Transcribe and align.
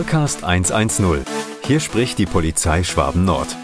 Zollcast 0.00 0.44
110. 0.44 1.26
Hier 1.62 1.78
spricht 1.78 2.18
die 2.18 2.24
Polizei 2.24 2.82
Schwaben 2.84 3.26
Nord. 3.26 3.54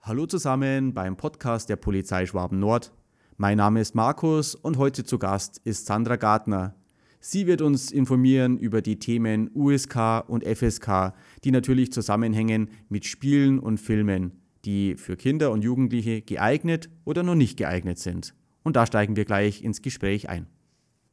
Hallo 0.00 0.24
zusammen 0.24 0.94
beim 0.94 1.18
Podcast 1.18 1.68
der 1.68 1.76
Polizei 1.76 2.24
Schwaben 2.24 2.60
Nord. 2.60 2.94
Mein 3.36 3.58
Name 3.58 3.82
ist 3.82 3.94
Markus 3.94 4.54
und 4.54 4.78
heute 4.78 5.04
zu 5.04 5.18
Gast 5.18 5.60
ist 5.64 5.84
Sandra 5.84 6.16
Gartner. 6.16 6.74
Sie 7.20 7.46
wird 7.46 7.60
uns 7.60 7.92
informieren 7.92 8.56
über 8.56 8.80
die 8.80 8.98
Themen 8.98 9.50
USK 9.54 10.24
und 10.28 10.46
FSK, 10.46 11.12
die 11.44 11.50
natürlich 11.50 11.92
zusammenhängen 11.92 12.70
mit 12.88 13.04
Spielen 13.04 13.58
und 13.58 13.76
Filmen, 13.76 14.40
die 14.64 14.96
für 14.96 15.18
Kinder 15.18 15.50
und 15.50 15.62
Jugendliche 15.62 16.22
geeignet 16.22 16.88
oder 17.04 17.22
noch 17.22 17.34
nicht 17.34 17.58
geeignet 17.58 17.98
sind. 17.98 18.34
Und 18.62 18.76
da 18.76 18.86
steigen 18.86 19.16
wir 19.16 19.26
gleich 19.26 19.62
ins 19.62 19.82
Gespräch 19.82 20.30
ein. 20.30 20.46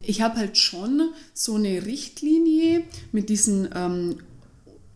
Ich 0.04 0.22
habe 0.22 0.38
halt 0.38 0.58
schon 0.58 1.12
so 1.34 1.56
eine 1.56 1.86
Richtlinie 1.86 2.84
mit 3.12 3.30
diesen 3.30 3.70
ähm, 3.74 4.18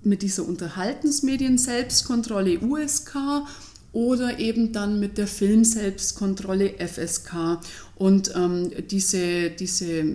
mit 0.03 0.21
dieser 0.21 0.47
Unterhaltensmedien-Selbstkontrolle 0.47 2.59
USK 2.59 3.15
oder 3.93 4.39
eben 4.39 4.71
dann 4.71 4.99
mit 4.99 5.17
der 5.17 5.27
Film-Selbstkontrolle 5.27 6.75
FSK. 6.79 7.59
Und 7.95 8.33
ähm, 8.35 8.71
diese, 8.89 9.51
diese 9.51 10.05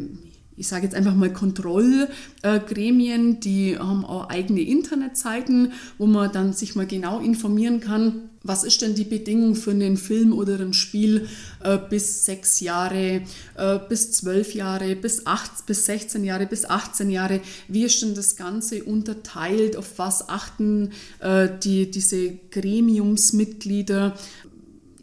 ich 0.56 0.68
sage 0.68 0.84
jetzt 0.84 0.94
einfach 0.94 1.14
mal 1.14 1.32
Kontrollgremien, 1.32 3.40
die 3.40 3.78
haben 3.78 4.04
auch 4.04 4.28
eigene 4.28 4.62
Internetseiten, 4.62 5.72
wo 5.98 6.06
man 6.06 6.32
dann 6.32 6.52
sich 6.52 6.74
mal 6.74 6.86
genau 6.86 7.20
informieren 7.20 7.80
kann, 7.80 8.30
was 8.46 8.64
ist 8.64 8.80
denn 8.82 8.94
die 8.94 9.04
Bedingung 9.04 9.56
für 9.56 9.72
einen 9.72 9.96
Film 9.96 10.32
oder 10.32 10.58
ein 10.60 10.72
Spiel 10.72 11.28
äh, 11.62 11.78
bis 11.90 12.24
sechs 12.24 12.60
Jahre, 12.60 13.22
äh, 13.56 13.78
bis 13.88 14.12
zwölf 14.12 14.54
Jahre, 14.54 14.94
bis, 14.94 15.26
acht, 15.26 15.66
bis 15.66 15.86
16 15.86 16.24
Jahre, 16.24 16.46
bis 16.46 16.64
18 16.64 17.10
Jahre. 17.10 17.40
Wie 17.68 17.84
ist 17.84 18.00
denn 18.02 18.14
das 18.14 18.36
Ganze 18.36 18.84
unterteilt? 18.84 19.76
Auf 19.76 19.98
was 19.98 20.28
achten 20.28 20.92
äh, 21.20 21.48
die, 21.62 21.90
diese 21.90 22.34
Gremiumsmitglieder? 22.50 24.14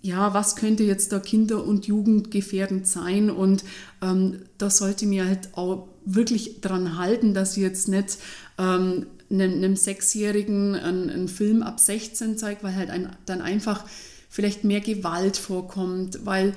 Ja, 0.03 0.33
was 0.33 0.57
könnte 0.57 0.83
jetzt 0.83 1.13
da 1.13 1.19
Kinder- 1.19 1.63
und 1.63 1.87
Jugendgefährdend 1.87 2.85
sein? 2.85 3.31
Und 3.31 3.63
ähm, 4.01 4.41
da 4.57 4.69
sollte 4.69 5.05
mir 5.05 5.25
halt 5.25 5.49
auch 5.53 5.87
wirklich 6.05 6.59
dran 6.59 6.97
halten, 6.97 7.33
dass 7.33 7.55
ich 7.55 7.63
jetzt 7.63 7.87
nicht 7.87 8.17
ähm, 8.57 9.05
einem, 9.31 9.53
einem 9.53 9.75
Sechsjährigen 9.77 10.75
einen, 10.75 11.09
einen, 11.09 11.27
Film 11.29 11.63
ab 11.63 11.79
16 11.79 12.37
zeigt, 12.37 12.63
weil 12.63 12.75
halt 12.75 12.89
ein, 12.89 13.15
dann 13.25 13.41
einfach 13.41 13.85
vielleicht 14.29 14.65
mehr 14.65 14.81
Gewalt 14.81 15.37
vorkommt, 15.37 16.25
weil, 16.25 16.53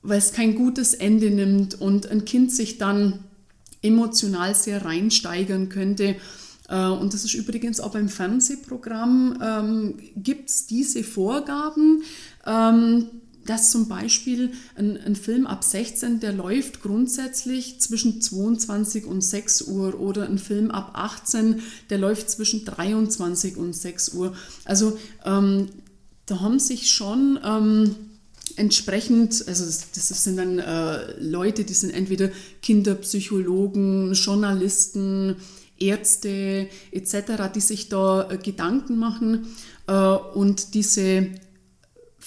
weil 0.00 0.18
es 0.18 0.32
kein 0.32 0.54
gutes 0.54 0.94
Ende 0.94 1.30
nimmt 1.30 1.78
und 1.78 2.10
ein 2.10 2.24
Kind 2.24 2.50
sich 2.50 2.78
dann 2.78 3.24
emotional 3.82 4.54
sehr 4.54 4.86
reinsteigern 4.86 5.68
könnte. 5.68 6.16
Äh, 6.70 6.86
und 6.86 7.12
das 7.12 7.24
ist 7.24 7.34
übrigens 7.34 7.78
auch 7.78 7.92
beim 7.92 8.08
Fernsehprogramm, 8.08 9.38
ähm, 9.44 9.94
gibt 10.16 10.48
es 10.48 10.66
diese 10.66 11.04
Vorgaben, 11.04 12.02
dass 12.46 13.70
zum 13.70 13.88
Beispiel 13.88 14.52
ein, 14.76 14.96
ein, 14.96 15.16
Film 15.16 15.46
ab 15.46 15.64
16, 15.64 16.20
der 16.20 16.32
läuft 16.32 16.82
grundsätzlich 16.82 17.80
zwischen 17.80 18.20
22 18.20 19.06
und 19.06 19.22
6 19.22 19.62
Uhr 19.62 19.98
oder 20.00 20.26
ein 20.26 20.38
Film 20.38 20.70
ab 20.70 20.92
18, 20.94 21.60
der 21.90 21.98
läuft 21.98 22.30
zwischen 22.30 22.64
23 22.64 23.56
und 23.56 23.74
6 23.74 24.10
Uhr. 24.10 24.34
Also 24.64 24.98
ähm, 25.24 25.68
da 26.26 26.40
haben 26.40 26.58
sich 26.58 26.90
schon 26.90 27.38
ähm, 27.44 27.94
entsprechend, 28.56 29.44
also 29.46 29.64
das, 29.64 29.90
das 29.92 30.24
sind 30.24 30.36
dann 30.36 30.58
äh, 30.58 31.20
Leute, 31.20 31.64
die 31.64 31.74
sind 31.74 31.90
entweder 31.90 32.30
Kinderpsychologen, 32.62 34.14
Journalisten, 34.14 35.36
Ärzte 35.78 36.68
etc., 36.90 37.50
die 37.54 37.60
sich 37.60 37.88
da 37.88 38.30
äh, 38.30 38.38
Gedanken 38.38 38.98
machen 38.98 39.46
äh, 39.86 39.92
und 39.92 40.74
diese 40.74 41.28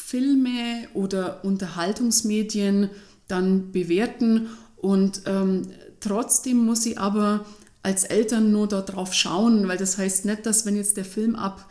Filme 0.09 0.87
oder 0.95 1.45
Unterhaltungsmedien 1.45 2.89
dann 3.27 3.71
bewerten. 3.71 4.47
Und 4.75 5.21
ähm, 5.27 5.67
trotzdem 5.99 6.57
muss 6.57 6.83
ich 6.87 6.97
aber 6.97 7.45
als 7.83 8.05
Eltern 8.05 8.51
nur 8.51 8.67
darauf 8.67 9.13
schauen, 9.13 9.67
weil 9.67 9.77
das 9.77 9.99
heißt 9.99 10.25
nicht, 10.25 10.47
dass 10.47 10.65
wenn 10.65 10.75
jetzt 10.75 10.97
der 10.97 11.05
Film 11.05 11.35
ab 11.35 11.69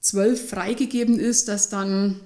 12 0.00 0.48
freigegeben 0.48 1.18
ist, 1.18 1.48
dass 1.48 1.68
dann 1.68 2.20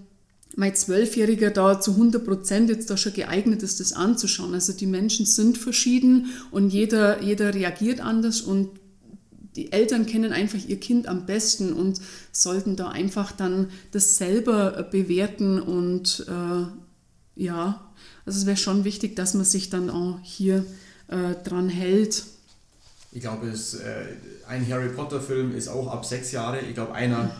mein 0.54 0.76
Zwölfjähriger 0.76 1.50
da 1.50 1.80
zu 1.80 1.90
100 1.90 2.24
Prozent 2.24 2.70
jetzt 2.70 2.88
da 2.88 2.96
schon 2.96 3.14
geeignet 3.14 3.64
ist, 3.64 3.80
das 3.80 3.92
anzuschauen. 3.92 4.54
Also 4.54 4.72
die 4.72 4.86
Menschen 4.86 5.26
sind 5.26 5.58
verschieden 5.58 6.26
und 6.52 6.70
jeder, 6.70 7.20
jeder 7.20 7.52
reagiert 7.52 8.00
anders 8.00 8.42
und 8.42 8.70
die 9.56 9.72
Eltern 9.72 10.06
kennen 10.06 10.32
einfach 10.32 10.58
ihr 10.66 10.78
Kind 10.78 11.08
am 11.08 11.26
besten 11.26 11.72
und 11.72 12.00
sollten 12.32 12.76
da 12.76 12.88
einfach 12.88 13.32
dann 13.32 13.70
das 13.90 14.16
selber 14.16 14.78
äh, 14.78 14.82
bewerten 14.82 15.60
und 15.60 16.26
äh, 16.28 17.42
ja, 17.42 17.92
also 18.26 18.40
es 18.40 18.46
wäre 18.46 18.56
schon 18.56 18.84
wichtig, 18.84 19.16
dass 19.16 19.34
man 19.34 19.44
sich 19.44 19.70
dann 19.70 19.90
auch 19.90 20.18
hier 20.22 20.64
äh, 21.08 21.34
dran 21.44 21.68
hält. 21.68 22.24
Ich 23.10 23.22
glaube, 23.22 23.48
äh, 23.48 24.46
ein 24.46 24.68
Harry 24.70 24.90
Potter 24.90 25.20
Film 25.20 25.54
ist 25.54 25.68
auch 25.68 25.88
ab 25.88 26.04
sechs 26.04 26.32
Jahre. 26.32 26.60
Ich 26.60 26.74
glaube, 26.74 26.94
einer, 26.94 27.30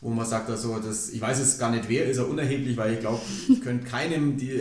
wo 0.00 0.08
man 0.08 0.26
sagt, 0.26 0.48
also, 0.48 0.78
das, 0.78 1.10
ich 1.10 1.20
weiß 1.20 1.38
es 1.40 1.58
gar 1.58 1.70
nicht 1.70 1.88
wer, 1.88 2.06
ist 2.06 2.16
er 2.16 2.28
unerheblich, 2.28 2.76
weil 2.76 2.94
ich 2.94 3.00
glaube, 3.00 3.20
ich 3.48 3.60
könnte 3.60 3.86
keinem 3.86 4.38
die 4.38 4.60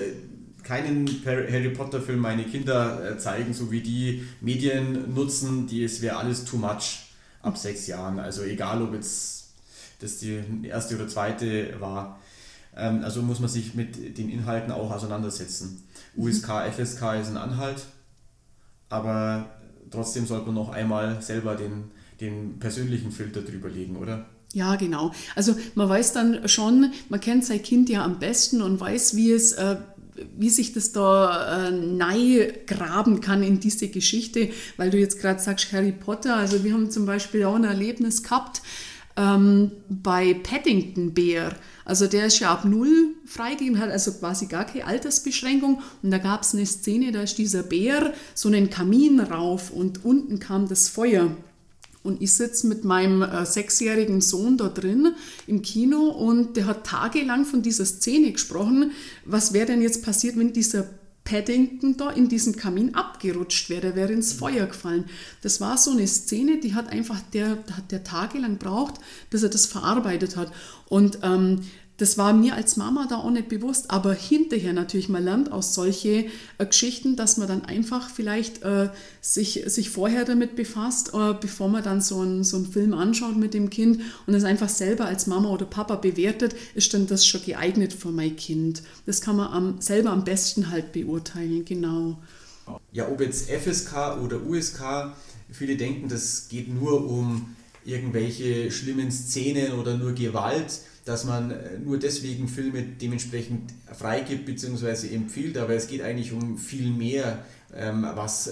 keinen 0.63 1.07
Harry 1.25 1.69
Potter 1.69 2.01
Film 2.01 2.19
meine 2.19 2.43
Kinder 2.43 3.11
äh, 3.11 3.17
zeigen, 3.17 3.53
so 3.53 3.71
wie 3.71 3.81
die 3.81 4.23
Medien 4.41 5.13
nutzen, 5.13 5.67
die 5.67 5.83
es 5.83 6.01
wäre 6.01 6.17
alles 6.17 6.45
too 6.45 6.57
much 6.57 7.09
ab 7.41 7.57
sechs 7.57 7.87
Jahren. 7.87 8.19
Also 8.19 8.43
egal, 8.43 8.81
ob 8.81 8.93
jetzt 8.93 9.53
das 9.99 10.19
die 10.19 10.41
erste 10.63 10.95
oder 10.95 11.07
zweite 11.07 11.79
war. 11.79 12.19
Ähm, 12.75 13.03
also 13.03 13.21
muss 13.21 13.39
man 13.39 13.49
sich 13.49 13.75
mit 13.75 14.17
den 14.17 14.29
Inhalten 14.29 14.71
auch 14.71 14.91
auseinandersetzen. 14.91 15.83
USK, 16.15 16.71
FSK 16.71 17.19
ist 17.21 17.29
ein 17.29 17.37
Anhalt, 17.37 17.85
aber 18.89 19.49
trotzdem 19.91 20.25
sollte 20.25 20.47
man 20.47 20.55
noch 20.55 20.69
einmal 20.69 21.21
selber 21.21 21.55
den, 21.55 21.91
den 22.21 22.59
persönlichen 22.59 23.11
Filter 23.11 23.41
drüber 23.41 23.69
legen, 23.69 23.95
oder? 23.97 24.25
Ja, 24.53 24.75
genau. 24.75 25.11
Also 25.35 25.55
man 25.73 25.89
weiß 25.89 26.13
dann 26.13 26.47
schon, 26.47 26.91
man 27.09 27.19
kennt 27.19 27.43
sein 27.43 27.63
Kind 27.63 27.89
ja 27.89 28.05
am 28.05 28.19
besten 28.19 28.61
und 28.61 28.79
weiß, 28.79 29.15
wie 29.15 29.31
es 29.31 29.53
äh, 29.53 29.77
wie 30.37 30.49
sich 30.49 30.73
das 30.73 30.91
da 30.91 31.67
äh, 31.67 31.71
neu 31.71 32.51
graben 32.67 33.21
kann 33.21 33.43
in 33.43 33.59
diese 33.59 33.87
Geschichte, 33.87 34.49
weil 34.77 34.89
du 34.89 34.97
jetzt 34.97 35.19
gerade 35.19 35.41
sagst 35.41 35.71
Harry 35.73 35.91
Potter. 35.91 36.35
Also 36.35 36.63
wir 36.63 36.73
haben 36.73 36.91
zum 36.91 37.05
Beispiel 37.05 37.43
auch 37.45 37.55
ein 37.55 37.63
Erlebnis 37.63 38.23
gehabt 38.23 38.61
ähm, 39.17 39.71
bei 39.89 40.33
Paddington 40.33 41.13
Bear. 41.13 41.55
Also 41.85 42.07
der 42.07 42.27
ist 42.27 42.39
ja 42.39 42.51
ab 42.51 42.65
null 42.65 43.15
freigegeben, 43.25 43.79
hat 43.79 43.89
also 43.89 44.11
quasi 44.13 44.47
gar 44.47 44.65
keine 44.65 44.85
Altersbeschränkung. 44.85 45.81
Und 46.01 46.11
da 46.11 46.17
gab 46.17 46.43
es 46.43 46.53
eine 46.53 46.65
Szene, 46.65 47.11
da 47.11 47.21
ist 47.21 47.37
dieser 47.37 47.63
Bär 47.63 48.13
so 48.33 48.47
einen 48.49 48.69
Kamin 48.69 49.19
rauf 49.19 49.71
und 49.71 50.05
unten 50.05 50.39
kam 50.39 50.67
das 50.67 50.89
Feuer. 50.89 51.35
Und 52.03 52.21
ich 52.21 52.33
sitze 52.33 52.67
mit 52.67 52.83
meinem 52.83 53.21
äh, 53.21 53.45
sechsjährigen 53.45 54.19
Sohn 54.19 54.57
da 54.57 54.67
drin 54.67 55.13
im 55.47 55.61
Kino 55.61 56.09
und 56.09 56.57
der 56.57 56.65
hat 56.67 56.85
tagelang 56.85 57.45
von 57.45 57.61
dieser 57.61 57.85
Szene 57.85 58.33
gesprochen. 58.33 58.91
Was 59.25 59.53
wäre 59.53 59.67
denn 59.67 59.81
jetzt 59.81 60.03
passiert, 60.03 60.37
wenn 60.37 60.51
dieser 60.51 60.85
Paddington 61.23 61.95
da 61.95 62.09
in 62.09 62.27
diesen 62.27 62.55
Kamin 62.55 62.95
abgerutscht 62.95 63.69
wäre, 63.69 63.81
der 63.81 63.95
wäre 63.95 64.11
ins 64.11 64.33
Feuer 64.33 64.65
gefallen. 64.65 65.05
Das 65.41 65.61
war 65.61 65.77
so 65.77 65.91
eine 65.91 66.05
Szene, 66.05 66.59
die 66.59 66.73
hat 66.73 66.89
einfach 66.89 67.21
der, 67.33 67.51
hat 67.71 67.91
der 67.91 68.03
tagelang 68.03 68.57
braucht, 68.57 68.95
bis 69.29 69.43
er 69.43 69.49
das 69.49 69.65
verarbeitet 69.65 70.35
hat. 70.35 70.51
Und 70.89 71.19
ähm, 71.23 71.61
das 71.97 72.17
war 72.17 72.33
mir 72.33 72.55
als 72.55 72.75
Mama 72.75 73.05
da 73.07 73.17
auch 73.17 73.29
nicht 73.29 73.49
bewusst, 73.49 73.91
aber 73.91 74.13
hinterher 74.13 74.73
natürlich, 74.73 75.09
man 75.09 75.23
lernt 75.23 75.51
aus 75.51 75.75
solche 75.75 76.25
äh, 76.57 76.65
Geschichten, 76.65 77.15
dass 77.15 77.37
man 77.37 77.47
dann 77.47 77.65
einfach 77.65 78.09
vielleicht 78.09 78.63
äh, 78.63 78.89
sich, 79.21 79.63
sich 79.67 79.91
vorher 79.91 80.25
damit 80.25 80.55
befasst, 80.55 81.13
äh, 81.13 81.33
bevor 81.39 81.69
man 81.69 81.83
dann 81.83 82.01
so 82.01 82.21
einen, 82.21 82.43
so 82.43 82.57
einen 82.57 82.65
Film 82.65 82.93
anschaut 82.93 83.37
mit 83.37 83.53
dem 83.53 83.69
Kind 83.69 84.01
und 84.25 84.33
es 84.33 84.43
einfach 84.43 84.69
selber 84.69 85.05
als 85.05 85.27
Mama 85.27 85.49
oder 85.49 85.65
Papa 85.65 85.95
bewertet, 85.95 86.55
ist 86.73 86.93
dann 86.93 87.05
das 87.05 87.25
schon 87.27 87.43
geeignet 87.43 87.93
für 87.93 88.11
mein 88.11 88.35
Kind. 88.35 88.81
Das 89.05 89.21
kann 89.21 89.35
man 89.35 89.53
am, 89.53 89.81
selber 89.81 90.09
am 90.09 90.23
besten 90.23 90.71
halt 90.71 90.93
beurteilen, 90.93 91.63
genau. 91.63 92.17
Ja, 92.91 93.07
ob 93.07 93.21
jetzt 93.21 93.51
FSK 93.51 94.17
oder 94.23 94.41
USK, 94.41 95.13
viele 95.51 95.75
denken, 95.75 96.09
das 96.09 96.47
geht 96.47 96.73
nur 96.73 97.07
um 97.07 97.55
irgendwelche 97.85 98.71
schlimmen 98.71 99.11
Szenen 99.11 99.73
oder 99.73 99.97
nur 99.97 100.13
Gewalt 100.13 100.79
dass 101.05 101.25
man 101.25 101.51
äh, 101.51 101.79
nur 101.83 101.99
deswegen 101.99 102.47
Filme 102.47 102.83
dementsprechend 102.83 103.73
freigibt 103.91 104.45
bzw. 104.45 105.13
empfiehlt, 105.13 105.57
aber 105.57 105.73
es 105.73 105.87
geht 105.87 106.01
eigentlich 106.01 106.31
um 106.31 106.57
viel 106.57 106.89
mehr, 106.89 107.45
ähm, 107.75 108.05
was 108.15 108.47
äh, 108.47 108.51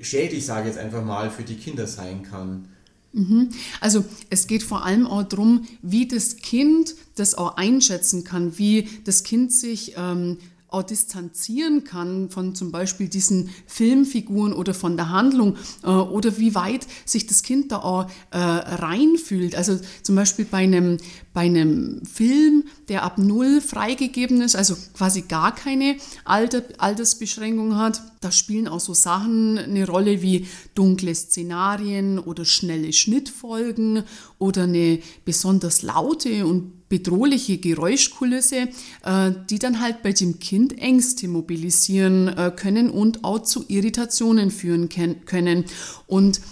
schädlich, 0.00 0.46
sage 0.46 0.68
ich 0.68 0.74
jetzt 0.74 0.84
einfach 0.84 1.04
mal, 1.04 1.30
für 1.30 1.42
die 1.42 1.56
Kinder 1.56 1.86
sein 1.86 2.22
kann. 2.22 2.68
Mhm. 3.12 3.50
Also 3.80 4.04
es 4.30 4.46
geht 4.46 4.62
vor 4.62 4.84
allem 4.84 5.06
auch 5.06 5.22
darum, 5.22 5.66
wie 5.82 6.08
das 6.08 6.36
Kind 6.36 6.94
das 7.14 7.34
auch 7.34 7.56
einschätzen 7.56 8.24
kann, 8.24 8.58
wie 8.58 8.88
das 9.04 9.22
Kind 9.22 9.52
sich 9.52 9.94
ähm, 9.96 10.38
auch 10.72 10.82
distanzieren 10.82 11.84
kann 11.84 12.30
von 12.30 12.54
zum 12.54 12.72
Beispiel 12.72 13.08
diesen 13.08 13.50
Filmfiguren 13.66 14.52
oder 14.52 14.74
von 14.74 14.96
der 14.96 15.10
Handlung 15.10 15.56
äh, 15.82 15.88
oder 15.88 16.38
wie 16.38 16.54
weit 16.54 16.86
sich 17.04 17.26
das 17.26 17.42
Kind 17.42 17.72
da 17.72 17.78
auch 17.78 18.10
äh, 18.30 18.38
reinfühlt. 18.38 19.54
Also 19.54 19.78
zum 20.02 20.16
Beispiel 20.16 20.44
bei 20.44 20.58
einem, 20.58 20.98
bei 21.32 21.42
einem 21.42 22.04
Film, 22.04 22.64
der 22.88 23.02
ab 23.02 23.18
null 23.18 23.60
freigegeben 23.60 24.40
ist, 24.40 24.56
also 24.56 24.76
quasi 24.94 25.22
gar 25.22 25.54
keine 25.54 25.96
Alter, 26.24 26.62
Altersbeschränkung 26.78 27.76
hat, 27.76 28.02
da 28.22 28.30
spielen 28.30 28.68
auch 28.68 28.80
so 28.80 28.94
Sachen 28.94 29.58
eine 29.58 29.86
Rolle 29.86 30.22
wie 30.22 30.46
dunkle 30.74 31.14
Szenarien 31.14 32.18
oder 32.20 32.44
schnelle 32.44 32.92
Schnittfolgen 32.92 34.04
oder 34.38 34.62
eine 34.62 35.00
besonders 35.24 35.82
laute 35.82 36.46
und 36.46 36.81
bedrohliche 36.92 37.56
Geräuschkulisse, 37.56 38.68
äh, 39.02 39.30
die 39.48 39.58
dann 39.58 39.80
halt 39.80 40.02
bei 40.02 40.12
dem 40.12 40.40
Kind 40.40 40.78
Ängste 40.78 41.26
mobilisieren 41.26 42.28
äh, 42.28 42.52
können 42.54 42.90
und 42.90 43.24
auch 43.24 43.38
zu 43.38 43.64
Irritationen 43.68 44.50
führen 44.50 44.90
können. 45.24 45.64
Und 46.06 46.42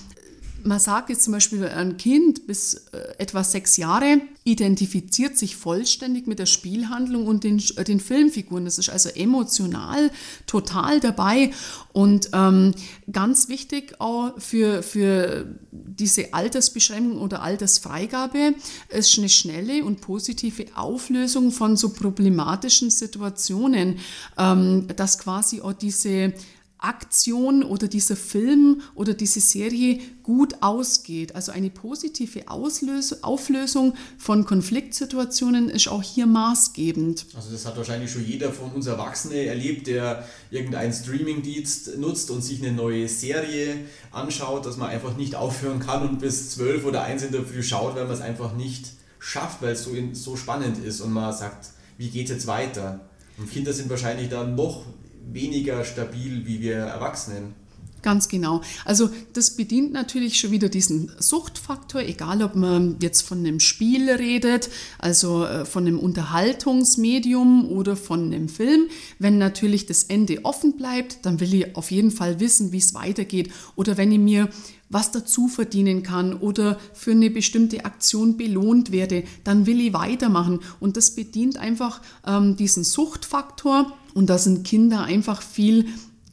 man 0.64 0.78
sagt 0.78 1.10
jetzt 1.10 1.22
zum 1.22 1.32
Beispiel, 1.32 1.64
ein 1.64 1.96
Kind 1.96 2.46
bis 2.46 2.74
äh, 2.92 3.14
etwa 3.18 3.44
sechs 3.44 3.76
Jahre 3.76 4.20
identifiziert 4.44 5.36
sich 5.36 5.56
vollständig 5.56 6.26
mit 6.26 6.38
der 6.38 6.46
Spielhandlung 6.46 7.26
und 7.26 7.44
den, 7.44 7.62
äh, 7.76 7.84
den 7.84 8.00
Filmfiguren. 8.00 8.64
Das 8.64 8.78
ist 8.78 8.88
also 8.88 9.08
emotional 9.10 10.10
total 10.46 11.00
dabei. 11.00 11.52
Und 11.92 12.30
ähm, 12.32 12.74
ganz 13.10 13.48
wichtig 13.48 14.00
auch 14.00 14.32
für, 14.38 14.82
für 14.82 15.46
diese 15.70 16.32
Altersbeschränkung 16.32 17.20
oder 17.20 17.42
Altersfreigabe 17.42 18.54
ist 18.88 19.18
eine 19.18 19.28
schnelle 19.28 19.84
und 19.84 20.00
positive 20.00 20.66
Auflösung 20.74 21.50
von 21.52 21.76
so 21.76 21.90
problematischen 21.90 22.90
Situationen, 22.90 23.98
ähm, 24.38 24.86
dass 24.96 25.18
quasi 25.18 25.60
auch 25.60 25.72
diese 25.72 26.32
Aktion 26.80 27.62
oder 27.62 27.88
dieser 27.88 28.16
Film 28.16 28.80
oder 28.94 29.14
diese 29.14 29.40
Serie 29.40 30.00
gut 30.22 30.54
ausgeht. 30.60 31.34
Also 31.34 31.52
eine 31.52 31.70
positive 31.70 32.48
Auslös 32.48 33.22
Auflösung 33.22 33.94
von 34.18 34.44
Konfliktsituationen 34.44 35.68
ist 35.68 35.88
auch 35.88 36.02
hier 36.02 36.26
maßgebend. 36.26 37.26
Also 37.34 37.50
das 37.52 37.66
hat 37.66 37.76
wahrscheinlich 37.76 38.10
schon 38.10 38.26
jeder 38.26 38.52
von 38.52 38.70
uns 38.72 38.86
Erwachsene 38.86 39.44
erlebt, 39.44 39.86
der 39.86 40.26
irgendeinen 40.50 40.92
Streamingdienst 40.92 41.98
nutzt 41.98 42.30
und 42.30 42.42
sich 42.42 42.62
eine 42.62 42.72
neue 42.72 43.08
Serie 43.08 43.76
anschaut, 44.10 44.66
dass 44.66 44.76
man 44.76 44.88
einfach 44.88 45.16
nicht 45.16 45.34
aufhören 45.34 45.80
kann 45.80 46.08
und 46.08 46.20
bis 46.20 46.50
zwölf 46.50 46.84
oder 46.84 47.02
eins 47.02 47.22
in 47.22 47.32
der 47.32 47.44
Früh 47.44 47.62
schaut, 47.62 47.94
weil 47.96 48.04
man 48.04 48.14
es 48.14 48.20
einfach 48.20 48.54
nicht 48.54 48.90
schafft, 49.18 49.62
weil 49.62 49.72
es 49.72 49.84
so, 49.84 49.92
in, 49.92 50.14
so 50.14 50.36
spannend 50.36 50.78
ist 50.84 51.00
und 51.00 51.12
man 51.12 51.32
sagt, 51.32 51.70
wie 51.98 52.08
geht 52.08 52.26
es 52.26 52.30
jetzt 52.30 52.46
weiter? 52.46 53.00
Und 53.38 53.50
Kinder 53.50 53.72
sind 53.72 53.90
wahrscheinlich 53.90 54.28
dann 54.28 54.54
noch 54.54 54.84
weniger 55.32 55.84
stabil 55.84 56.46
wie 56.46 56.60
wir 56.60 56.76
Erwachsenen. 56.76 57.54
Ganz 58.02 58.28
genau. 58.28 58.62
Also 58.84 59.10
das 59.34 59.56
bedient 59.56 59.92
natürlich 59.92 60.40
schon 60.40 60.50
wieder 60.52 60.68
diesen 60.68 61.12
Suchtfaktor, 61.18 62.00
egal 62.00 62.42
ob 62.42 62.54
man 62.54 62.96
jetzt 63.00 63.22
von 63.22 63.38
einem 63.38 63.60
Spiel 63.60 64.10
redet, 64.10 64.70
also 64.98 65.44
äh, 65.44 65.66
von 65.66 65.86
einem 65.86 65.98
Unterhaltungsmedium 65.98 67.70
oder 67.70 67.96
von 67.96 68.24
einem 68.24 68.48
Film. 68.48 68.86
Wenn 69.18 69.36
natürlich 69.36 69.84
das 69.84 70.04
Ende 70.04 70.44
offen 70.44 70.76
bleibt, 70.76 71.26
dann 71.26 71.40
will 71.40 71.52
ich 71.52 71.76
auf 71.76 71.90
jeden 71.90 72.10
Fall 72.10 72.40
wissen, 72.40 72.72
wie 72.72 72.78
es 72.78 72.94
weitergeht. 72.94 73.52
Oder 73.76 73.98
wenn 73.98 74.12
ich 74.12 74.18
mir 74.18 74.48
was 74.90 75.12
dazu 75.12 75.48
verdienen 75.48 76.02
kann 76.02 76.34
oder 76.34 76.78
für 76.92 77.12
eine 77.12 77.30
bestimmte 77.30 77.84
Aktion 77.84 78.36
belohnt 78.36 78.90
werde, 78.90 79.24
dann 79.44 79.64
will 79.64 79.80
ich 79.80 79.92
weitermachen. 79.92 80.60
Und 80.80 80.96
das 80.96 81.12
bedient 81.12 81.56
einfach 81.56 82.02
ähm, 82.26 82.56
diesen 82.56 82.84
Suchtfaktor. 82.84 83.92
Und 84.14 84.28
da 84.28 84.36
sind 84.36 84.64
Kinder 84.64 85.04
einfach 85.04 85.40
viel 85.40 85.86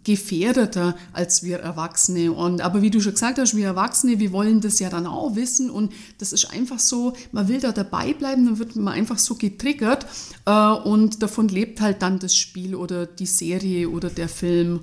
gefährdeter 0.08 0.96
als 1.12 1.44
wir 1.44 1.60
Erwachsene. 1.60 2.32
Und, 2.32 2.62
aber 2.62 2.82
wie 2.82 2.90
du 2.90 3.02
schon 3.02 3.12
gesagt 3.12 3.38
hast, 3.38 3.56
wir 3.58 3.66
Erwachsene, 3.66 4.20
wir 4.20 4.32
wollen 4.32 4.62
das 4.62 4.80
ja 4.80 4.90
dann 4.90 5.06
auch 5.06 5.36
wissen 5.36 5.70
und 5.70 5.92
das 6.18 6.32
ist 6.32 6.46
einfach 6.52 6.80
so, 6.80 7.12
man 7.34 7.50
will 7.50 7.60
da 7.60 7.74
dabei 7.74 8.14
bleiben, 8.14 8.46
dann 8.46 8.58
wird 8.58 8.78
man 8.78 8.94
einfach 8.94 9.18
so 9.18 9.36
getriggert 9.36 10.06
äh, 10.46 10.70
und 10.70 11.22
davon 11.22 11.50
lebt 11.50 11.82
halt 11.82 12.02
dann 12.02 12.20
das 12.20 12.38
Spiel 12.38 12.74
oder 12.74 13.06
die 13.06 13.26
Serie 13.26 13.90
oder 13.90 14.10
der 14.10 14.30
Film. 14.30 14.80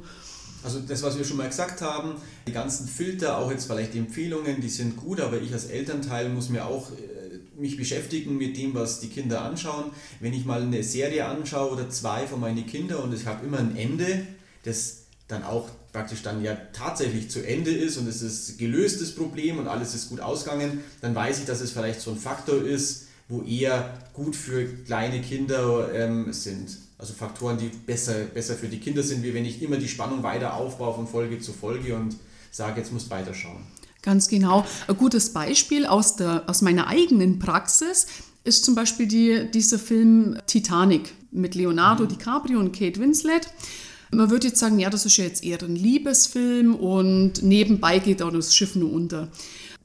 Also 0.65 0.81
das, 0.81 1.03
was 1.03 1.19
wir 1.19 1.25
schon 1.27 1.37
mal 1.37 1.49
gesagt 1.49 1.83
haben, 1.83 2.15
die 2.47 2.53
ganzen 2.53 2.89
Filter, 2.89 3.37
auch 3.39 3.51
jetzt 3.51 3.67
vielleicht 3.67 3.93
die 3.93 3.99
Empfehlungen, 3.99 4.63
die 4.63 4.71
sind 4.71 4.97
gut, 4.97 5.21
aber 5.21 5.41
ich 5.41 5.53
als 5.53 5.67
Elternteil 5.67 6.31
muss 6.31 6.49
mir 6.49 6.65
auch 6.65 6.91
äh, 6.91 7.61
mich 7.61 7.77
beschäftigen 7.77 8.39
mit 8.39 8.57
dem, 8.57 8.75
was 8.75 8.99
die 9.01 9.09
Kinder 9.09 9.43
anschauen. 9.43 9.91
Wenn 10.21 10.33
ich 10.33 10.47
mal 10.47 10.63
eine 10.63 10.83
Serie 10.83 11.27
anschaue 11.27 11.71
oder 11.71 11.91
zwei 11.91 12.27
von 12.27 12.41
meinen 12.41 12.67
Kindern 12.67 13.03
und 13.03 13.15
ich 13.15 13.27
habe 13.27 13.45
immer 13.45 13.59
ein 13.59 13.77
Ende, 13.77 14.27
das 14.65 15.03
dann 15.29 15.45
auch 15.45 15.69
praktisch 15.93 16.23
dann 16.23 16.43
ja 16.43 16.57
tatsächlich 16.73 17.31
zu 17.31 17.47
Ende 17.47 17.71
ist 17.71 17.99
und 17.99 18.09
es 18.09 18.23
ist 18.23 18.59
gelöstes 18.59 19.15
Problem 19.15 19.59
und 19.59 19.69
alles 19.69 19.95
ist 19.95 20.09
gut 20.09 20.21
ausgegangen, 20.21 20.83
dann 21.03 21.15
weiß 21.15 21.41
ich, 21.41 21.45
dass 21.45 21.61
es 21.61 21.73
vielleicht 21.73 22.01
so 22.01 22.11
ein 22.11 22.17
Faktor 22.17 22.63
ist, 22.63 23.09
wo 23.29 23.43
eher 23.43 23.99
gut 24.13 24.35
für 24.35 24.65
kleine 24.65 25.21
Kinder 25.21 25.93
ähm, 25.95 26.33
sind. 26.33 26.79
Also 26.99 27.13
Faktoren, 27.13 27.59
die 27.59 27.69
besser, 27.69 28.15
besser 28.33 28.55
für 28.55 28.69
die 28.69 28.79
Kinder 28.79 29.03
sind, 29.03 29.23
wie 29.23 29.35
wenn 29.35 29.45
ich 29.45 29.63
immer 29.63 29.77
die 29.77 29.89
Spannung 29.89 30.23
weiter 30.23 30.55
aufbaue 30.55 30.95
von 30.95 31.07
Folge 31.07 31.41
zu 31.41 31.53
Folge 31.53 31.97
und 31.97 32.17
sage, 32.51 32.81
jetzt 32.81 32.93
musst 32.93 33.07
du 33.07 33.11
weiterschauen. 33.11 33.63
Ganz 34.03 34.29
genau. 34.29 34.65
Ein 34.87 34.97
gutes 34.97 35.33
Beispiel 35.33 35.87
aus, 35.87 36.17
der, 36.17 36.45
aus 36.47 36.63
meiner 36.63 36.87
eigenen 36.89 37.39
Praxis 37.39 38.07
ist 38.45 38.65
zum 38.65 38.75
Beispiel 38.75 39.07
die, 39.07 39.51
dieser 39.51 39.79
Film 39.79 40.39
Titanic 40.47 41.15
mit 41.33 41.55
Leonardo 41.55 42.05
mhm. 42.05 42.09
DiCaprio 42.09 42.61
und 42.61 42.73
Kate 42.73 43.01
Winslet. 43.01 43.49
Man 44.13 44.31
würde 44.31 44.49
jetzt 44.49 44.61
sagen, 44.61 44.79
ja, 44.79 44.91
das 44.91 45.07
ist 45.07 45.17
ja 45.17 45.25
jetzt 45.25 45.43
eher 45.43 45.61
ein 45.63 45.75
Liebesfilm 45.75 46.77
und 46.77 47.43
nebenbei 47.43 47.99
geht 47.99 48.23
auch 48.23 48.31
das 48.31 48.55
Schiff 48.55 48.77
nur 48.77 48.93
unter. 48.93 49.29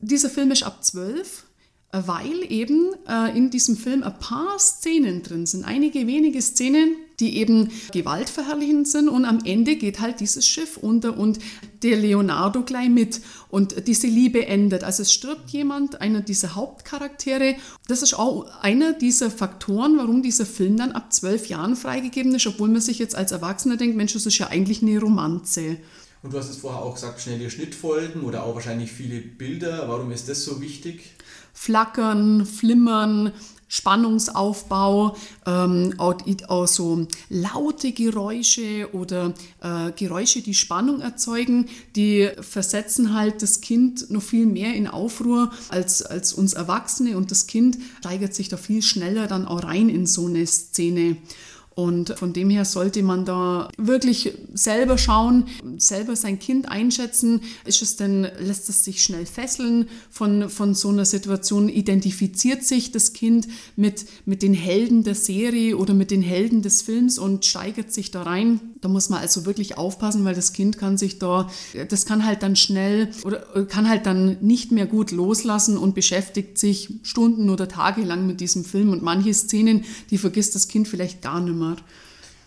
Dieser 0.02 0.30
Film 0.30 0.52
ist 0.52 0.64
ab 0.64 0.84
zwölf 0.84 1.46
weil 1.92 2.44
eben 2.50 2.92
äh, 3.08 3.36
in 3.36 3.50
diesem 3.50 3.76
Film 3.76 4.04
ein 4.04 4.18
paar 4.20 4.60
Szenen 4.60 5.24
drin 5.24 5.46
sind, 5.46 5.66
einige 5.66 6.06
wenige 6.06 6.42
Szenen, 6.42 6.96
die 7.20 7.38
eben 7.38 7.70
gewaltverherrlichend 7.92 8.88
sind 8.88 9.10
und 9.10 9.26
am 9.26 9.40
Ende 9.44 9.76
geht 9.76 10.00
halt 10.00 10.20
dieses 10.20 10.48
Schiff 10.48 10.78
unter 10.78 11.18
und 11.18 11.40
der 11.84 11.98
Leonardo 11.98 12.64
gleich 12.64 12.90
mit 12.90 13.22
und 13.50 13.88
diese 13.88 14.08
Liebe 14.08 14.46
endet. 14.46 14.84
Also 14.84 15.02
es 15.02 15.12
stirbt 15.12 15.50
jemand, 15.50 16.00
einer 16.00 16.22
dieser 16.22 16.56
Hauptcharaktere. 16.56 17.56
Das 17.88 18.04
ist 18.04 18.14
auch 18.14 18.46
einer 18.62 18.94
dieser 18.94 19.32
Faktoren, 19.32 19.98
warum 19.98 20.22
dieser 20.22 20.46
Film 20.46 20.78
dann 20.78 20.92
ab 20.92 21.12
zwölf 21.12 21.48
Jahren 21.48 21.76
freigegeben 21.76 22.34
ist, 22.36 22.48
obwohl 22.48 22.70
man 22.70 22.82
sich 22.82 23.00
jetzt 23.00 23.16
als 23.16 23.32
Erwachsener 23.32 23.78
denkt, 23.78 23.98
Mensch, 23.98 24.14
das 24.14 24.26
ist 24.26 24.38
ja 24.38 24.48
eigentlich 24.48 24.82
eine 24.82 25.00
Romanze. 25.00 25.78
Und 26.22 26.34
du 26.34 26.38
hast 26.38 26.50
es 26.50 26.58
vorher 26.58 26.82
auch 26.82 26.96
gesagt, 26.96 27.22
schnelle 27.22 27.50
Schnittfolgen 27.50 28.24
oder 28.24 28.44
auch 28.44 28.56
wahrscheinlich 28.56 28.92
viele 28.92 29.22
Bilder. 29.22 29.88
Warum 29.88 30.12
ist 30.12 30.28
das 30.28 30.44
so 30.44 30.62
wichtig? 30.62 31.16
Flackern, 31.54 32.46
Flimmern, 32.46 33.32
Spannungsaufbau, 33.70 35.16
ähm, 35.46 35.94
auch, 35.98 36.68
so 36.68 37.08
laute 37.30 37.92
Geräusche 37.92 38.90
oder 38.94 39.34
äh, 39.62 39.92
Geräusche, 39.92 40.42
die 40.42 40.56
Spannung 40.56 41.02
erzeugen, 41.02 41.68
die 41.96 42.30
versetzen 42.42 43.14
halt 43.14 43.42
das 43.44 43.62
Kind 43.62 44.10
noch 44.10 44.24
viel 44.24 44.48
mehr 44.48 44.74
in 44.74 44.88
Aufruhr 44.88 45.52
als, 45.70 46.02
als 46.02 46.34
uns 46.34 46.54
Erwachsene 46.54 47.16
und 47.16 47.30
das 47.30 47.46
Kind 47.46 47.78
steigert 48.00 48.34
sich 48.34 48.50
da 48.50 48.58
viel 48.58 48.82
schneller 48.82 49.28
dann 49.28 49.46
auch 49.46 49.64
rein 49.64 49.90
in 49.90 50.08
so 50.08 50.26
eine 50.26 50.46
Szene. 50.48 51.18
Und 51.80 52.10
von 52.18 52.34
dem 52.34 52.50
her 52.50 52.66
sollte 52.66 53.02
man 53.04 53.24
da 53.24 53.70
wirklich 53.78 54.34
selber 54.54 54.98
schauen, 54.98 55.46
selber 55.78 56.18
sein 56.18 56.38
Kind 56.38 56.68
einschätzen. 56.68 57.40
Ist 57.64 57.82
es 57.82 57.96
denn, 57.96 58.28
lässt 58.38 58.68
es 58.68 58.84
sich 58.84 59.02
schnell 59.02 59.26
fesseln 59.26 59.88
von, 60.10 60.50
von 60.50 60.74
so 60.74 60.90
einer 60.90 61.06
Situation? 61.06 61.70
Identifiziert 61.70 62.66
sich 62.66 62.92
das 62.92 63.14
Kind 63.14 63.48
mit, 63.78 64.06
mit 64.26 64.44
den 64.44 64.54
Helden 64.54 65.06
der 65.06 65.16
Serie 65.16 65.78
oder 65.78 65.94
mit 65.94 66.12
den 66.12 66.22
Helden 66.22 66.64
des 66.64 66.82
Films 66.82 67.18
und 67.18 67.46
steigert 67.46 67.94
sich 67.94 68.12
da 68.12 68.24
rein? 68.24 68.60
Da 68.82 68.90
muss 68.90 69.08
man 69.08 69.22
also 69.22 69.46
wirklich 69.46 69.78
aufpassen, 69.78 70.26
weil 70.26 70.36
das 70.36 70.52
Kind 70.52 70.78
kann 70.78 70.98
sich 70.98 71.18
da, 71.18 71.50
das 71.88 72.06
kann 72.06 72.26
halt 72.26 72.44
dann 72.44 72.58
schnell 72.58 73.10
oder 73.24 73.66
kann 73.68 73.88
halt 73.88 74.06
dann 74.06 74.36
nicht 74.42 74.74
mehr 74.74 74.86
gut 74.86 75.12
loslassen 75.12 75.78
und 75.78 75.96
beschäftigt 75.96 76.58
sich 76.58 76.94
Stunden 77.04 77.50
oder 77.50 77.70
Tage 77.70 78.02
lang 78.02 78.28
mit 78.28 78.42
diesem 78.42 78.66
Film. 78.66 78.90
Und 78.90 79.02
manche 79.02 79.34
Szenen, 79.34 79.86
die 80.12 80.18
vergisst 80.18 80.56
das 80.56 80.68
Kind 80.68 80.90
vielleicht 80.90 81.22
gar 81.22 81.40
nicht 81.40 81.56
mehr 81.56 81.69
hat. 81.70 81.84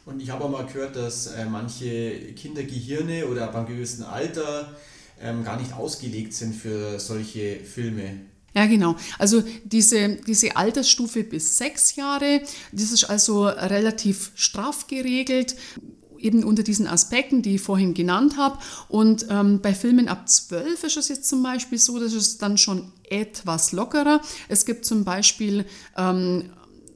Und 0.04 0.20
ich 0.20 0.30
habe 0.30 0.44
auch 0.44 0.50
mal 0.50 0.66
gehört, 0.66 0.96
dass 0.96 1.28
äh, 1.28 1.44
manche 1.44 2.32
Kindergehirne 2.34 3.26
oder 3.26 3.44
ab 3.44 3.54
einem 3.54 3.66
gewissen 3.66 4.02
Alter 4.02 4.74
ähm, 5.20 5.44
gar 5.44 5.60
nicht 5.60 5.72
ausgelegt 5.72 6.34
sind 6.34 6.54
für 6.54 6.98
solche 6.98 7.60
Filme. 7.60 8.20
Ja, 8.54 8.66
genau. 8.66 8.96
Also 9.18 9.42
diese, 9.64 10.16
diese 10.26 10.56
Altersstufe 10.56 11.24
bis 11.24 11.56
sechs 11.56 11.96
Jahre, 11.96 12.42
das 12.72 12.92
ist 12.92 13.04
also 13.04 13.46
relativ 13.46 14.32
straff 14.34 14.86
geregelt 14.88 15.56
eben 16.22 16.44
unter 16.44 16.62
diesen 16.62 16.86
Aspekten, 16.86 17.42
die 17.42 17.56
ich 17.56 17.60
vorhin 17.60 17.94
genannt 17.94 18.36
habe. 18.36 18.58
Und 18.88 19.26
ähm, 19.28 19.60
bei 19.60 19.74
Filmen 19.74 20.08
ab 20.08 20.28
zwölf 20.28 20.84
ist 20.84 20.96
es 20.96 21.08
jetzt 21.08 21.28
zum 21.28 21.42
Beispiel 21.42 21.78
so, 21.78 21.98
dass 21.98 22.12
es 22.12 22.38
dann 22.38 22.56
schon 22.58 22.92
etwas 23.10 23.72
lockerer. 23.72 24.20
Es 24.48 24.64
gibt 24.64 24.84
zum 24.84 25.04
Beispiel 25.04 25.66
ähm, 25.96 26.50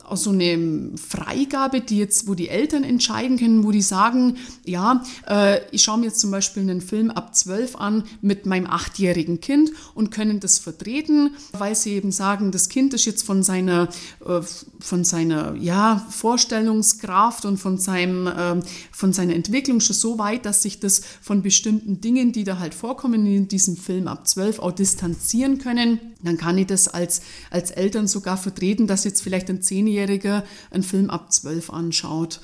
auch 0.07 0.17
so 0.17 0.31
eine 0.31 0.91
Freigabe, 0.97 1.81
die 1.81 1.99
jetzt, 1.99 2.29
wo 2.29 2.35
die 2.35 2.49
Eltern 2.49 2.85
entscheiden 2.85 3.39
können, 3.39 3.65
wo 3.65 3.71
die 3.71 3.83
sagen, 3.83 4.37
ja, 4.65 5.03
äh, 5.29 5.61
ich 5.71 5.83
schaue 5.83 5.99
mir 5.99 6.07
jetzt 6.07 6.21
zum 6.21 6.31
Beispiel 6.31 6.63
einen 6.63 6.81
Film 6.81 7.11
ab 7.11 7.35
12 7.35 7.77
an 7.77 8.05
mit 8.21 8.47
meinem 8.47 8.67
achtjährigen 8.67 9.41
Kind 9.41 9.71
und 9.95 10.11
können 10.11 10.41
das 10.41 10.59
vertreten, 10.59 11.31
weil 11.53 11.75
sie 11.75 11.95
eben 11.95 12.13
sagen, 12.13 12.51
das 12.51 12.69
Kind 12.69 12.95
ist 12.95 13.05
jetzt 13.05 13.23
von 13.23 13.43
seiner, 13.43 13.89
äh, 14.25 14.41
von 14.81 15.05
seiner 15.05 15.55
ja, 15.57 16.07
Vorstellungskraft 16.11 17.45
und 17.45 17.59
von, 17.59 17.79
seinem, 17.79 18.27
äh, 18.27 18.61
von 18.93 19.13
seiner 19.13 19.35
Entwicklung 19.35 19.81
schon 19.81 19.97
so 19.97 20.19
weit, 20.19 20.47
dass 20.47 20.63
sich 20.63 20.81
das 20.81 21.03
von 21.21 21.43
bestimmten 21.43 22.01
Dingen, 22.01 22.33
die 22.33 22.45
da 22.45 22.59
halt 22.59 22.75
vorkommen 22.75 23.27
in 23.27 23.49
diesem 23.49 23.77
Film 23.77 24.09
ab 24.09 24.27
12 24.29 24.61
auch 24.61 24.73
distanzieren 24.73 25.59
können. 25.59 26.01
Dann 26.23 26.37
kann 26.39 26.59
ich 26.59 26.67
das 26.67 26.89
als, 26.89 27.21
als 27.51 27.71
Eltern 27.71 28.07
sogar 28.07 28.37
vertreten, 28.37 28.87
dass 28.87 29.05
jetzt 29.05 29.23
vielleicht 29.23 29.51
ein 29.51 29.63
Zehnjähriger 29.63 30.45
einen 30.71 30.83
Film 30.83 31.11
ab 31.11 31.33
12 31.33 31.71
anschaut. 31.71 32.41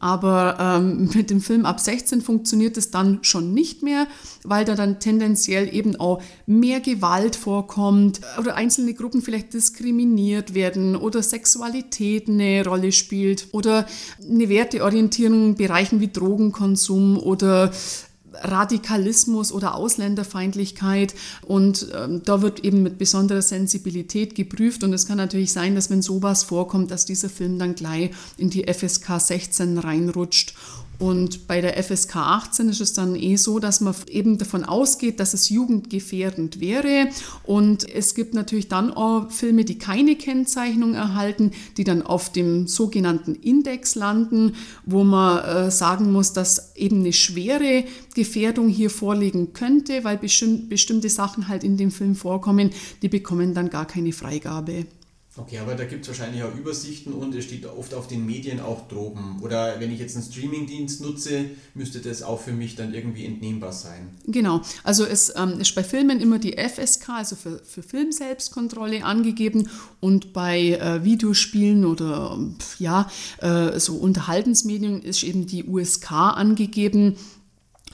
Aber 0.00 0.56
ähm, 0.58 1.10
mit 1.14 1.30
dem 1.30 1.40
Film 1.40 1.66
ab 1.66 1.78
16 1.78 2.22
funktioniert 2.22 2.76
es 2.76 2.90
dann 2.90 3.18
schon 3.22 3.52
nicht 3.52 3.82
mehr, 3.82 4.06
weil 4.42 4.64
da 4.64 4.74
dann 4.74 4.98
tendenziell 4.98 5.72
eben 5.74 5.96
auch 5.96 6.22
mehr 6.46 6.80
Gewalt 6.80 7.36
vorkommt 7.36 8.20
oder 8.38 8.56
einzelne 8.56 8.94
Gruppen 8.94 9.20
vielleicht 9.20 9.52
diskriminiert 9.52 10.54
werden 10.54 10.96
oder 10.96 11.22
Sexualität 11.22 12.28
eine 12.28 12.64
Rolle 12.64 12.92
spielt 12.92 13.48
oder 13.52 13.86
eine 14.28 14.48
Werteorientierung 14.48 15.50
in 15.50 15.54
Bereichen 15.54 16.00
wie 16.00 16.08
Drogenkonsum 16.08 17.18
oder 17.18 17.70
Radikalismus 18.34 19.52
oder 19.52 19.74
Ausländerfeindlichkeit. 19.74 21.14
Und 21.46 21.86
ähm, 21.94 22.22
da 22.24 22.42
wird 22.42 22.60
eben 22.64 22.82
mit 22.82 22.98
besonderer 22.98 23.42
Sensibilität 23.42 24.34
geprüft. 24.34 24.84
Und 24.84 24.92
es 24.92 25.06
kann 25.06 25.16
natürlich 25.16 25.52
sein, 25.52 25.74
dass 25.74 25.90
wenn 25.90 26.02
sowas 26.02 26.44
vorkommt, 26.44 26.90
dass 26.90 27.04
dieser 27.04 27.28
Film 27.28 27.58
dann 27.58 27.74
gleich 27.74 28.10
in 28.36 28.50
die 28.50 28.64
FSK 28.72 29.20
16 29.20 29.78
reinrutscht 29.78 30.54
und 31.00 31.46
bei 31.46 31.62
der 31.62 31.82
FSK 31.82 32.16
18 32.16 32.68
ist 32.68 32.82
es 32.82 32.92
dann 32.92 33.16
eh 33.16 33.36
so, 33.36 33.58
dass 33.58 33.80
man 33.80 33.94
eben 34.10 34.36
davon 34.36 34.64
ausgeht, 34.64 35.18
dass 35.18 35.32
es 35.32 35.48
jugendgefährdend 35.48 36.60
wäre. 36.60 37.08
Und 37.42 37.88
es 37.88 38.14
gibt 38.14 38.34
natürlich 38.34 38.68
dann 38.68 38.92
auch 38.92 39.30
Filme, 39.30 39.64
die 39.64 39.78
keine 39.78 40.14
Kennzeichnung 40.14 40.92
erhalten, 40.92 41.52
die 41.78 41.84
dann 41.84 42.02
auf 42.02 42.30
dem 42.30 42.66
sogenannten 42.66 43.34
Index 43.34 43.94
landen, 43.94 44.52
wo 44.84 45.02
man 45.02 45.42
äh, 45.42 45.70
sagen 45.70 46.12
muss, 46.12 46.34
dass 46.34 46.76
eben 46.76 47.00
eine 47.00 47.14
schwere 47.14 47.84
Gefährdung 48.14 48.68
hier 48.68 48.90
vorliegen 48.90 49.54
könnte, 49.54 50.04
weil 50.04 50.18
bestimmte 50.18 51.08
Sachen 51.08 51.48
halt 51.48 51.64
in 51.64 51.78
dem 51.78 51.92
Film 51.92 52.14
vorkommen, 52.14 52.70
die 53.00 53.08
bekommen 53.08 53.54
dann 53.54 53.70
gar 53.70 53.86
keine 53.86 54.12
Freigabe. 54.12 54.84
Okay, 55.40 55.58
aber 55.58 55.74
da 55.74 55.84
gibt 55.84 56.02
es 56.02 56.08
wahrscheinlich 56.08 56.42
auch 56.42 56.54
Übersichten 56.54 57.14
und 57.14 57.34
es 57.34 57.44
steht 57.44 57.64
oft 57.64 57.94
auf 57.94 58.06
den 58.06 58.26
Medien 58.26 58.60
auch 58.60 58.86
droben. 58.88 59.40
Oder 59.40 59.80
wenn 59.80 59.90
ich 59.90 59.98
jetzt 59.98 60.14
einen 60.16 60.24
Streamingdienst 60.24 61.00
nutze, 61.00 61.46
müsste 61.74 62.00
das 62.00 62.22
auch 62.22 62.40
für 62.40 62.52
mich 62.52 62.76
dann 62.76 62.92
irgendwie 62.92 63.24
entnehmbar 63.24 63.72
sein. 63.72 64.10
Genau, 64.26 64.60
also 64.84 65.04
es 65.04 65.32
ähm, 65.36 65.60
ist 65.60 65.74
bei 65.74 65.82
Filmen 65.82 66.20
immer 66.20 66.38
die 66.38 66.56
FSK, 66.58 67.08
also 67.10 67.36
für, 67.36 67.58
für 67.64 67.82
Filmselbstkontrolle 67.82 69.02
angegeben 69.04 69.70
und 70.00 70.34
bei 70.34 70.72
äh, 70.72 71.04
Videospielen 71.04 71.86
oder 71.86 72.38
ja, 72.78 73.10
äh, 73.38 73.80
so 73.80 73.96
Unterhaltensmedien 73.96 75.00
ist 75.00 75.22
eben 75.22 75.46
die 75.46 75.64
USK 75.64 76.12
angegeben. 76.12 77.16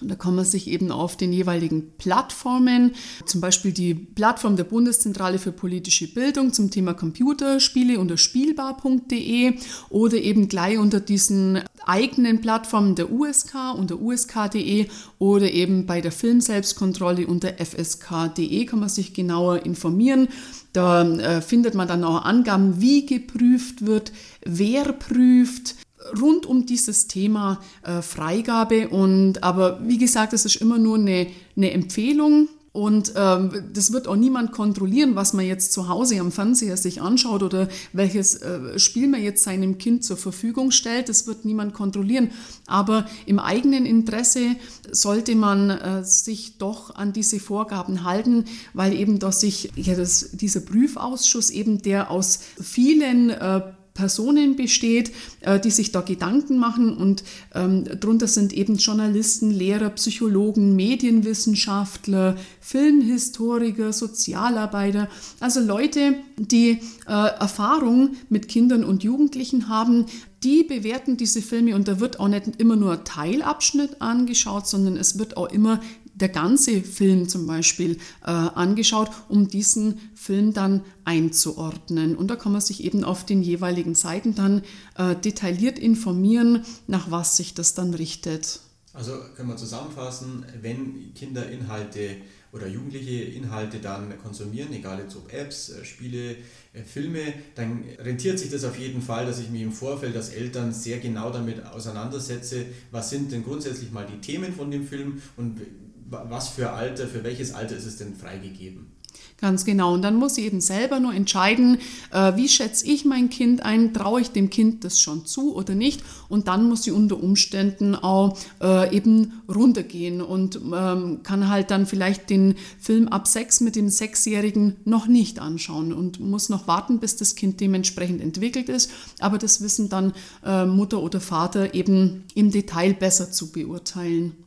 Und 0.00 0.10
da 0.10 0.14
kann 0.14 0.34
man 0.34 0.44
sich 0.44 0.68
eben 0.68 0.90
auf 0.90 1.16
den 1.16 1.32
jeweiligen 1.32 1.92
Plattformen, 1.96 2.92
zum 3.24 3.40
Beispiel 3.40 3.72
die 3.72 3.94
Plattform 3.94 4.56
der 4.56 4.64
Bundeszentrale 4.64 5.38
für 5.38 5.52
politische 5.52 6.12
Bildung 6.12 6.52
zum 6.52 6.70
Thema 6.70 6.92
Computerspiele 6.92 7.98
unter 7.98 8.18
spielbar.de 8.18 9.54
oder 9.88 10.16
eben 10.18 10.48
gleich 10.48 10.78
unter 10.78 11.00
diesen 11.00 11.60
eigenen 11.86 12.40
Plattformen 12.40 12.94
der 12.94 13.10
USK 13.10 13.54
unter 13.76 13.98
usk.de 13.98 14.86
oder 15.18 15.50
eben 15.50 15.86
bei 15.86 16.00
der 16.02 16.12
Filmselbstkontrolle 16.12 17.26
unter 17.26 17.54
fsk.de 17.54 18.64
kann 18.66 18.80
man 18.80 18.88
sich 18.88 19.14
genauer 19.14 19.64
informieren. 19.64 20.28
Da 20.72 21.08
äh, 21.08 21.40
findet 21.40 21.74
man 21.74 21.88
dann 21.88 22.04
auch 22.04 22.24
Angaben, 22.24 22.82
wie 22.82 23.06
geprüft 23.06 23.86
wird, 23.86 24.12
wer 24.44 24.92
prüft, 24.92 25.76
rund 26.20 26.46
um 26.46 26.66
dieses 26.66 27.06
Thema 27.06 27.60
äh, 27.82 28.02
Freigabe. 28.02 28.88
Und 28.88 29.42
aber 29.42 29.80
wie 29.86 29.98
gesagt, 29.98 30.32
das 30.32 30.44
ist 30.44 30.56
immer 30.56 30.78
nur 30.78 30.98
eine, 30.98 31.26
eine 31.56 31.70
Empfehlung. 31.72 32.48
Und 32.76 33.14
ähm, 33.16 33.70
das 33.72 33.90
wird 33.94 34.06
auch 34.06 34.16
niemand 34.16 34.52
kontrollieren, 34.52 35.16
was 35.16 35.32
man 35.32 35.46
jetzt 35.46 35.72
zu 35.72 35.88
Hause 35.88 36.20
am 36.20 36.30
Fernseher 36.30 36.76
sich 36.76 37.00
anschaut 37.00 37.42
oder 37.42 37.70
welches 37.94 38.34
äh, 38.42 38.78
Spiel 38.78 39.08
man 39.08 39.22
jetzt 39.22 39.44
seinem 39.44 39.78
Kind 39.78 40.04
zur 40.04 40.18
Verfügung 40.18 40.72
stellt. 40.72 41.08
Das 41.08 41.26
wird 41.26 41.46
niemand 41.46 41.72
kontrollieren. 41.72 42.32
Aber 42.66 43.06
im 43.24 43.38
eigenen 43.38 43.86
Interesse 43.86 44.56
sollte 44.92 45.36
man 45.36 45.70
äh, 45.70 46.04
sich 46.04 46.58
doch 46.58 46.94
an 46.94 47.14
diese 47.14 47.40
Vorgaben 47.40 48.04
halten, 48.04 48.44
weil 48.74 48.92
eben 48.92 49.20
dass 49.20 49.40
sich 49.40 49.72
ja, 49.74 49.94
das, 49.94 50.32
dieser 50.32 50.60
Prüfausschuss 50.60 51.48
eben 51.48 51.80
der 51.80 52.10
aus 52.10 52.40
vielen 52.60 53.30
äh, 53.30 53.62
Personen 53.96 54.54
besteht, 54.54 55.10
äh, 55.40 55.58
die 55.58 55.70
sich 55.70 55.90
da 55.90 56.02
Gedanken 56.02 56.58
machen 56.58 56.96
und 56.96 57.24
ähm, 57.54 57.84
darunter 57.84 58.28
sind 58.28 58.52
eben 58.52 58.76
Journalisten, 58.76 59.50
Lehrer, 59.50 59.90
Psychologen, 59.90 60.76
Medienwissenschaftler, 60.76 62.36
Filmhistoriker, 62.60 63.92
Sozialarbeiter, 63.92 65.08
also 65.40 65.60
Leute, 65.60 66.14
die 66.38 66.78
äh, 67.08 67.12
Erfahrung 67.40 68.10
mit 68.28 68.48
Kindern 68.48 68.84
und 68.84 69.02
Jugendlichen 69.02 69.68
haben, 69.68 70.06
die 70.44 70.62
bewerten 70.62 71.16
diese 71.16 71.42
Filme 71.42 71.74
und 71.74 71.88
da 71.88 71.98
wird 71.98 72.20
auch 72.20 72.28
nicht 72.28 72.44
immer 72.58 72.76
nur 72.76 73.02
Teilabschnitt 73.02 74.00
angeschaut, 74.00 74.68
sondern 74.68 74.96
es 74.96 75.18
wird 75.18 75.36
auch 75.36 75.50
immer 75.50 75.80
der 76.16 76.30
ganze 76.30 76.82
Film 76.82 77.28
zum 77.28 77.46
Beispiel 77.46 77.98
äh, 78.22 78.30
angeschaut, 78.30 79.10
um 79.28 79.48
diesen 79.48 80.00
Film 80.14 80.52
dann 80.52 80.82
einzuordnen. 81.04 82.16
Und 82.16 82.28
da 82.28 82.36
kann 82.36 82.52
man 82.52 82.60
sich 82.60 82.82
eben 82.82 83.04
auf 83.04 83.24
den 83.24 83.42
jeweiligen 83.42 83.94
Seiten 83.94 84.34
dann 84.34 84.62
äh, 84.96 85.14
detailliert 85.14 85.78
informieren, 85.78 86.64
nach 86.86 87.10
was 87.10 87.36
sich 87.36 87.54
das 87.54 87.74
dann 87.74 87.94
richtet. 87.94 88.60
Also 88.94 89.12
können 89.36 89.50
wir 89.50 89.56
zusammenfassen, 89.56 90.46
wenn 90.62 91.12
Kinder 91.12 91.50
Inhalte 91.50 92.16
oder 92.52 92.66
Jugendliche 92.66 93.24
Inhalte 93.24 93.78
dann 93.78 94.18
konsumieren, 94.22 94.72
egal 94.72 95.00
jetzt 95.00 95.16
ob 95.16 95.30
Apps, 95.30 95.68
äh, 95.68 95.84
Spiele, 95.84 96.36
äh, 96.72 96.82
Filme, 96.82 97.20
dann 97.54 97.84
rentiert 97.98 98.38
sich 98.38 98.50
das 98.50 98.64
auf 98.64 98.78
jeden 98.78 99.02
Fall, 99.02 99.26
dass 99.26 99.38
ich 99.38 99.50
mich 99.50 99.60
im 99.60 99.72
Vorfeld 99.72 100.16
als 100.16 100.30
Eltern 100.30 100.72
sehr 100.72 100.98
genau 100.98 101.30
damit 101.30 101.62
auseinandersetze, 101.66 102.64
was 102.90 103.10
sind 103.10 103.32
denn 103.32 103.44
grundsätzlich 103.44 103.92
mal 103.92 104.06
die 104.06 104.20
Themen 104.20 104.54
von 104.54 104.70
dem 104.70 104.86
Film 104.86 105.20
und 105.36 105.60
was 106.08 106.48
für 106.48 106.70
Alter, 106.70 107.06
für 107.06 107.24
welches 107.24 107.52
Alter 107.52 107.76
ist 107.76 107.86
es 107.86 107.96
denn 107.96 108.14
freigegeben? 108.14 108.96
Ganz 109.38 109.66
genau. 109.66 109.92
Und 109.92 110.02
dann 110.02 110.16
muss 110.16 110.38
ich 110.38 110.44
eben 110.46 110.62
selber 110.62 110.98
nur 110.98 111.12
entscheiden, 111.12 111.78
äh, 112.10 112.36
wie 112.36 112.48
schätze 112.48 112.86
ich 112.86 113.04
mein 113.04 113.28
Kind 113.28 113.62
ein, 113.62 113.92
traue 113.92 114.22
ich 114.22 114.30
dem 114.30 114.48
Kind 114.48 114.82
das 114.82 114.98
schon 114.98 115.26
zu 115.26 115.54
oder 115.54 115.74
nicht. 115.74 116.02
Und 116.28 116.48
dann 116.48 116.68
muss 116.68 116.86
ich 116.86 116.92
unter 116.92 117.22
Umständen 117.22 117.94
auch 117.94 118.38
äh, 118.62 118.96
eben 118.96 119.42
runtergehen 119.54 120.22
und 120.22 120.58
ähm, 120.74 121.20
kann 121.22 121.50
halt 121.50 121.70
dann 121.70 121.86
vielleicht 121.86 122.30
den 122.30 122.54
Film 122.80 123.08
ab 123.08 123.26
sechs 123.26 123.60
mit 123.60 123.76
dem 123.76 123.90
Sechsjährigen 123.90 124.76
noch 124.84 125.06
nicht 125.06 125.38
anschauen 125.38 125.92
und 125.92 126.18
muss 126.18 126.48
noch 126.48 126.66
warten, 126.66 126.98
bis 126.98 127.16
das 127.16 127.34
Kind 127.34 127.60
dementsprechend 127.60 128.22
entwickelt 128.22 128.70
ist. 128.70 128.90
Aber 129.20 129.36
das 129.36 129.60
wissen 129.60 129.90
dann 129.90 130.14
äh, 130.44 130.64
Mutter 130.64 131.02
oder 131.02 131.20
Vater 131.20 131.74
eben 131.74 132.24
im 132.34 132.50
Detail 132.50 132.94
besser 132.94 133.30
zu 133.30 133.52
beurteilen. 133.52 134.45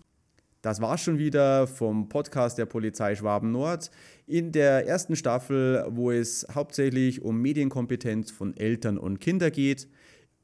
Das 0.61 0.81
war 0.81 0.97
schon 0.97 1.17
wieder 1.17 1.67
vom 1.67 2.09
Podcast 2.09 2.57
der 2.57 2.65
Polizei 2.65 3.15
Schwaben 3.15 3.51
Nord 3.51 3.89
in 4.27 4.51
der 4.51 4.85
ersten 4.85 5.15
Staffel, 5.15 5.85
wo 5.89 6.11
es 6.11 6.45
hauptsächlich 6.53 7.21
um 7.21 7.41
Medienkompetenz 7.41 8.29
von 8.29 8.57
Eltern 8.57 8.97
und 8.97 9.21
Kindern 9.21 9.53
geht. 9.53 9.87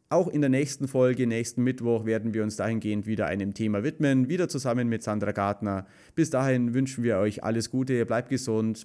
Auch 0.07 0.29
in 0.29 0.39
der 0.39 0.49
nächsten 0.49 0.87
Folge, 0.87 1.27
nächsten 1.27 1.63
Mittwoch, 1.63 2.05
werden 2.05 2.33
wir 2.33 2.43
uns 2.43 2.55
dahingehend 2.55 3.07
wieder 3.07 3.25
einem 3.25 3.53
Thema 3.53 3.83
widmen, 3.83 4.29
wieder 4.29 4.47
zusammen 4.47 4.87
mit 4.87 5.03
Sandra 5.03 5.33
Gartner. 5.33 5.85
Bis 6.13 6.29
dahin 6.29 6.73
wünschen 6.73 7.03
wir 7.03 7.17
euch 7.17 7.43
alles 7.43 7.69
Gute, 7.69 8.05
bleibt 8.05 8.29
gesund, 8.29 8.77